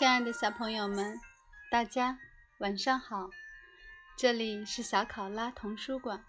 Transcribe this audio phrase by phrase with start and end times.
[0.00, 1.20] 亲爱的小朋友们，
[1.70, 2.18] 大家
[2.56, 3.28] 晚上好！
[4.16, 6.24] 这里是小考拉童书馆，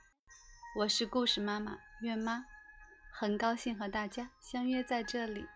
[0.75, 2.43] 我是故事妈妈月妈，
[3.13, 5.47] 很高兴和大家相约在这里。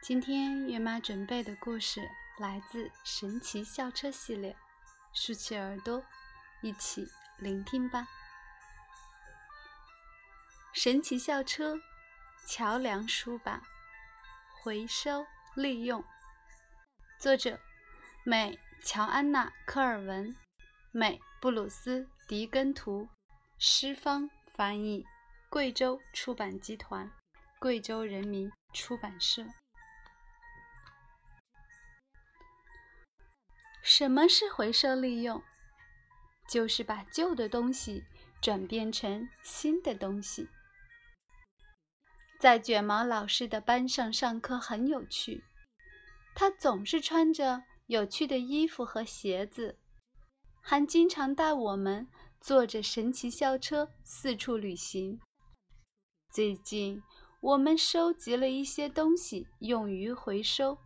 [0.00, 2.08] 今天月妈准备的故事
[2.38, 4.56] 来自《神奇校车》系列，
[5.12, 6.00] 竖起耳朵，
[6.60, 7.04] 一起
[7.38, 8.02] 聆听吧。
[10.72, 11.74] 《神奇校车》，
[12.46, 13.60] 桥梁书吧，
[14.62, 16.04] 回收利用。
[17.18, 17.58] 作者：
[18.22, 20.36] 美乔安娜·科尔文，
[20.92, 23.08] 美布鲁斯·迪根图，
[23.58, 25.04] 诗方翻译，
[25.50, 27.10] 贵州出版集团，
[27.58, 29.44] 贵州人民出版社。
[33.82, 35.42] 什么是回收利用？
[36.48, 38.04] 就是把旧的东西
[38.40, 40.48] 转变成新的东西。
[42.38, 45.42] 在卷毛老师的班上上课很有趣。
[46.40, 49.76] 他总是穿着有趣的衣服和鞋子，
[50.60, 52.06] 还经常带我们
[52.40, 55.20] 坐着神奇校车四处旅行。
[56.30, 57.02] 最近
[57.40, 60.78] 我们收集了一些东西用于回收，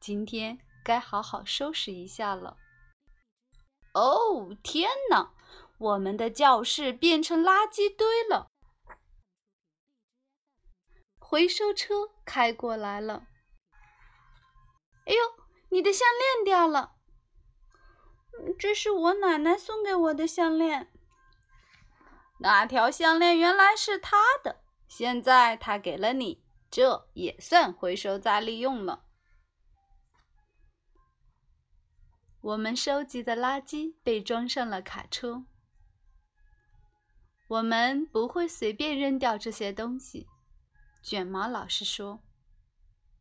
[0.00, 2.56] 今天该好好收拾一下了。
[3.94, 5.30] 哦，天哪！
[5.78, 8.48] 我们的教室变成垃圾堆了。
[11.20, 13.28] 回收车开过来了。
[15.06, 15.20] 哎呦，
[15.70, 16.96] 你的项链掉了！
[18.58, 20.92] 这是我奶奶送给我的项链。
[22.40, 29.04] 那条项链原来是她的，现在她给了你，这也算回收再利用了。
[32.40, 35.44] 我们收集的垃圾被装上了卡车。
[37.48, 40.26] 我们不会随便扔掉这些东西，
[41.00, 42.20] 卷毛老师说，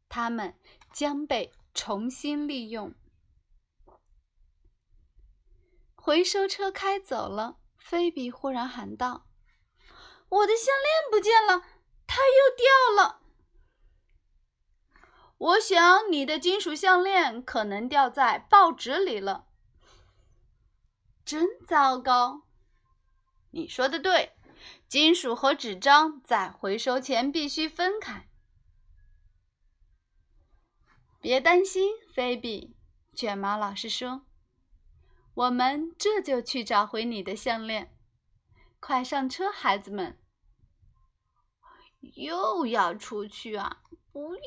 [0.09, 0.59] 它们
[0.91, 1.53] 将被。
[1.75, 2.95] 重新利用。
[5.93, 9.27] 回收车开走了，菲比忽然喊道
[10.29, 11.65] ：“我的项链不见了，
[12.07, 13.21] 它又掉了。”
[15.37, 19.47] 我想你的金属项链可能掉在报纸里了。
[21.25, 22.43] 真糟糕！
[23.51, 24.37] 你说的对，
[24.87, 28.29] 金属和纸张在回收前必须分开。
[31.25, 32.75] 别担心，菲比，
[33.15, 34.27] 卷毛老师说
[35.33, 37.97] ：“我们这就去找回你的项链。
[38.79, 40.19] 快上车，孩子们！
[41.99, 43.81] 又要出去啊？
[44.11, 44.41] 不要！”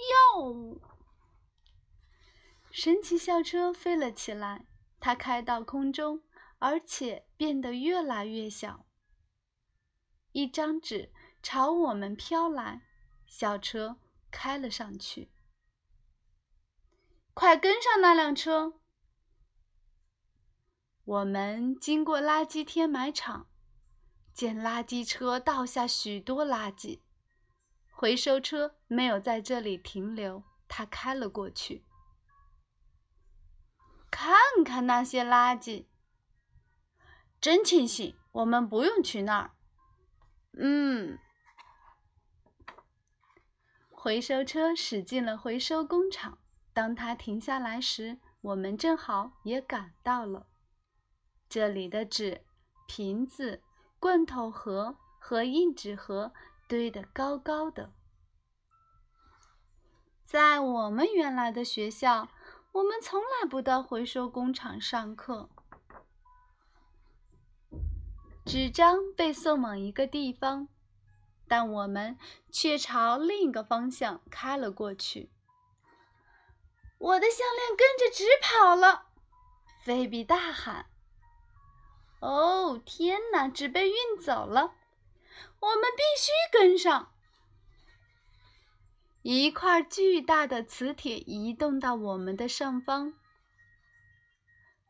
[2.71, 4.65] 神奇校车飞了起来，
[5.01, 6.23] 它开到空中，
[6.61, 8.87] 而且变得越来越小。
[10.31, 11.13] 一张纸
[11.43, 12.83] 朝我们飘来，
[13.27, 13.99] 校车
[14.31, 15.33] 开了上去。
[17.39, 18.81] 快跟上那辆车！
[21.05, 23.47] 我们经过垃圾填埋场，
[24.35, 26.99] 见垃圾车倒下许多垃圾。
[27.93, 31.85] 回收车没有在这里停留，它开了过去。
[34.11, 34.35] 看
[34.65, 35.87] 看那些垃圾，
[37.41, 39.53] 真庆幸我们不用去那儿。
[40.55, 41.17] 嗯，
[43.93, 46.41] 回收车驶进了回收工厂。
[46.79, 50.47] 当他停下来时，我们正好也赶到了。
[51.49, 52.43] 这里的纸、
[52.87, 53.65] 瓶子、
[53.99, 56.33] 罐头盒和硬纸盒
[56.69, 57.93] 堆得高高的。
[60.23, 62.29] 在我们原来的学校，
[62.71, 65.51] 我们从来不到回收工厂上课。
[68.47, 70.69] 纸张被送往一个地方，
[71.49, 72.17] 但我们
[72.53, 75.33] 却朝另一个方向开了过去。
[76.99, 79.07] 我的项链跟着纸跑了，
[79.85, 80.87] 菲比大喊
[82.21, 83.49] ：“哦，天哪！
[83.49, 84.75] 纸被运走了，
[85.61, 87.13] 我们必须跟上。”
[89.23, 93.15] 一块巨大的磁铁移动到我们的上方。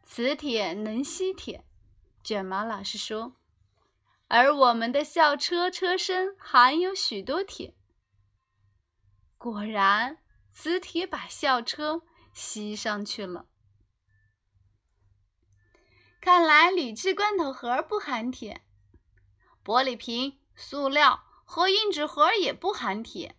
[0.03, 1.65] 磁铁能吸铁，
[2.25, 3.35] 卷毛老师说，
[4.29, 7.75] 而我们的校车车身含有许多铁。
[9.37, 10.19] 果然。
[10.61, 12.03] 磁铁把校车
[12.33, 13.47] 吸上去了。
[16.21, 18.67] 看来铝制罐头盒不含铁，
[19.65, 23.37] 玻璃瓶、塑料和硬纸盒也不含铁，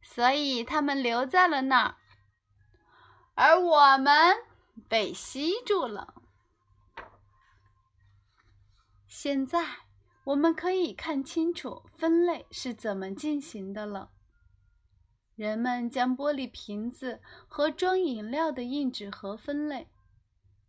[0.00, 1.96] 所以它们留在了那儿，
[3.34, 4.38] 而我们
[4.88, 6.14] 被吸住了。
[9.06, 9.80] 现在
[10.24, 14.12] 我们可以看清楚分类是怎么进行的了。
[15.36, 19.86] 人们将玻璃瓶子和装饮料的硬纸盒分类，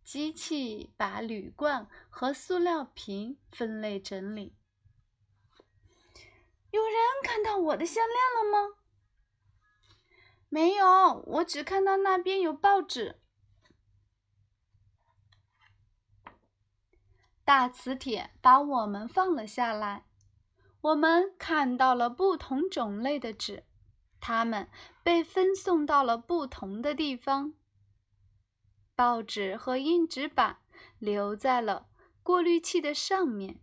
[0.04, 4.54] 机器把铝罐和塑料瓶分类整理。
[6.70, 6.94] 有人
[7.24, 8.74] 看到我的项链了吗？
[10.50, 13.18] 没有，我只看到那边有报纸。
[17.42, 20.04] 大磁铁把我们放了下来，
[20.82, 23.64] 我们看到了不同种类的纸。
[24.20, 24.68] 它们
[25.02, 27.54] 被分送到了不同的地方。
[28.94, 30.58] 报纸和硬纸板
[30.98, 31.88] 留在了
[32.22, 33.60] 过滤器的上面，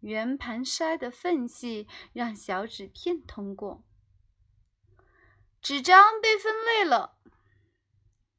[0.00, 3.84] 圆盘筛的缝隙让小纸片通过。
[5.60, 7.18] 纸张被分类了，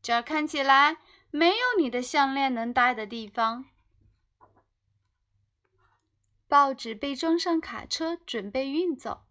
[0.01, 0.98] 这儿看起来
[1.30, 3.66] 没有你的项链能待的地方。
[6.48, 9.25] 报纸被装上卡车，准备运走。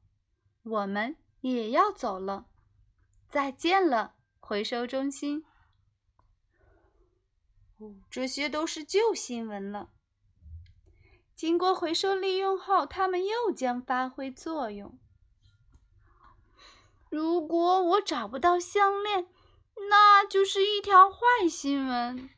[0.62, 1.16] 我们。
[1.40, 2.46] 也要走了，
[3.28, 5.44] 再见了，回收中心。
[7.78, 9.90] 哦，这些都是旧新闻了。
[11.34, 14.98] 经过回收利用后，它们又将发挥作用。
[17.10, 19.28] 如果我找不到项链，
[19.90, 21.18] 那就是一条坏
[21.50, 22.30] 新闻。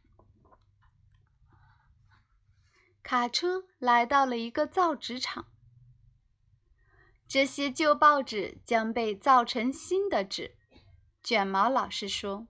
[3.03, 5.47] 卡车来到了一个造纸厂。
[7.29, 10.57] 这些旧报纸将被造成新的纸，
[11.23, 12.49] 卷毛老师说：“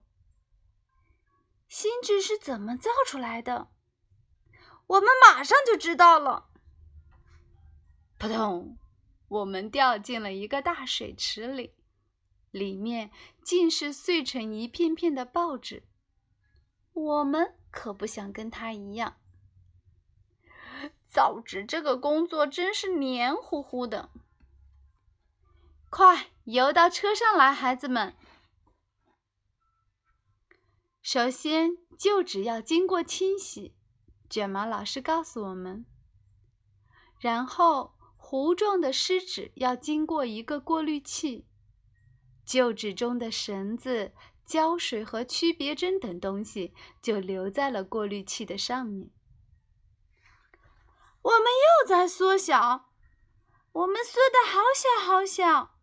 [1.67, 3.67] 新纸是怎么造出来的？
[4.87, 6.45] 我们马上就知道了。”
[8.17, 8.77] 扑通！
[9.27, 11.75] 我们掉进了一个大水池里，
[12.49, 13.11] 里面
[13.43, 15.83] 尽是碎成一片片的报纸。
[16.93, 19.17] 我们可不想跟他一样。
[21.07, 24.09] 造纸这个工作真是黏糊糊的。
[25.89, 28.15] 快游到车上来，孩子们！
[31.01, 33.75] 首先，旧纸要经过清洗，
[34.29, 35.85] 卷毛老师告诉我们。
[37.19, 41.47] 然后，糊状的湿纸要经过一个过滤器，
[42.45, 44.13] 旧纸中的绳子、
[44.45, 49.09] 胶水和区别针等东西就留在了过滤器的上面。
[51.23, 52.91] 我们又在缩小，
[53.71, 55.78] 我们缩的好小好小。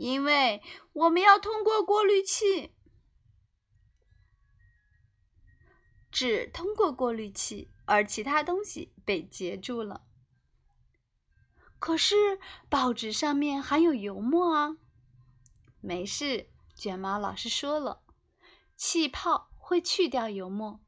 [0.00, 0.62] 因为
[0.94, 2.72] 我们要通过过滤器，
[6.10, 10.06] 只通过过滤器，而其他东西被截住了。
[11.78, 14.78] 可是报纸上面含有油墨啊！
[15.82, 18.02] 没事，卷毛老师说了，
[18.74, 20.80] 气泡会去掉油墨。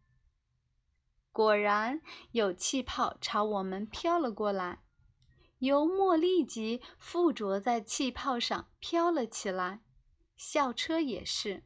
[1.33, 2.01] 果然，
[2.31, 4.83] 有气泡朝我们飘了过来。
[5.63, 9.81] 油墨立即附着在气泡上飘了起来，
[10.37, 11.63] 校车也是。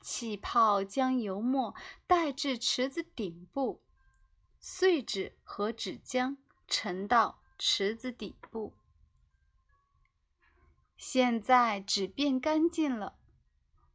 [0.00, 1.76] 气泡将油墨
[2.08, 3.84] 带至池子顶部，
[4.58, 8.74] 碎纸和纸浆沉到池子底部。
[10.96, 13.20] 现在纸变干净了，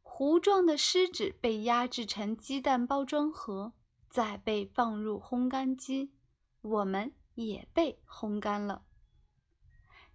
[0.00, 3.74] 糊状的湿纸被压制成鸡蛋包装盒，
[4.08, 6.14] 再被放入烘干机。
[6.62, 7.14] 我们。
[7.34, 8.84] 也被烘干了。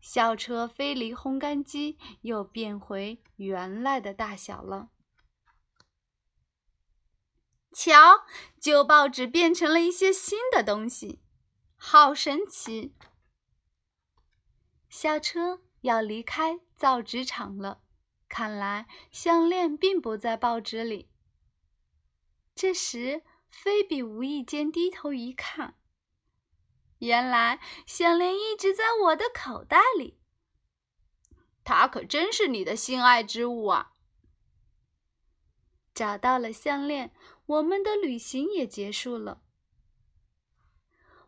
[0.02, 4.90] 校车飞离烘干机，又变回原来的大小了。
[7.72, 8.26] 瞧，
[8.60, 11.22] 旧报纸变成了一些新的东西，
[11.76, 12.96] 好神奇！
[14.90, 17.82] 校车要离开造纸厂了，
[18.28, 21.12] 看来项链并不在报纸里。
[22.56, 25.79] 这时，菲比无意间低头一看。
[27.00, 30.20] 原来项链一直在我的口袋里，
[31.64, 33.94] 它可真是你的心爱之物啊！
[35.94, 37.14] 找到了项链，
[37.46, 39.42] 我们的旅行也结束了。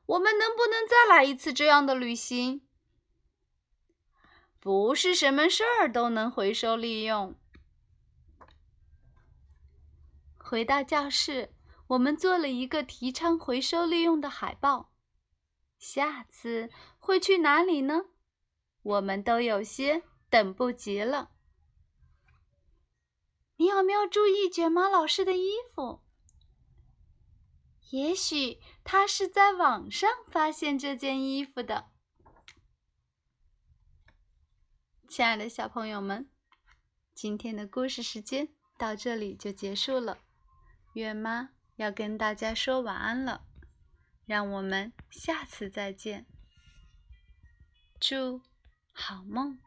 [0.06, 2.68] 我们能不能再来一次这样的旅行？
[4.60, 7.36] 不是什么事儿都能回收利用。
[10.38, 11.56] 回到教室，
[11.88, 14.91] 我们做了一个提倡回收利用的海报。
[15.82, 16.70] 下次
[17.00, 18.06] 会去哪里呢？
[18.84, 21.32] 我们都有些等不及了。
[23.58, 26.04] 你有没有注意卷毛老师的衣服？
[27.90, 31.90] 也许他是在网上发现这件衣服的。
[35.10, 36.30] 亲爱的小朋友们，
[37.16, 40.20] 今天的故事时间到这里就结束了。
[40.94, 43.48] 月妈要跟大家说晚安了。
[44.32, 46.26] 让我们下次再见，
[48.00, 48.42] 祝
[48.94, 49.60] 好梦。